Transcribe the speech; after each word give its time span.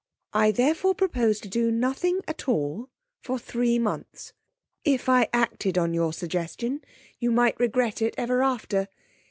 I 0.33 0.49
therefore 0.49 0.95
propose 0.95 1.39
to 1.41 1.47
do 1.47 1.69
nothing 1.69 2.21
at 2.27 2.47
all 2.47 2.89
for 3.21 3.37
three 3.37 3.77
months. 3.77 4.33
If 4.83 5.07
I 5.07 5.29
acted 5.31 5.77
on 5.77 5.93
your 5.93 6.11
suggestion 6.11 6.81
you 7.19 7.29
might 7.29 7.59
regret 7.59 8.01
it 8.01 8.15
ever 8.17 8.41
after. 8.41 8.87